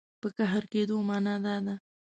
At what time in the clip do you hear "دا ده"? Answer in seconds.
1.45-1.75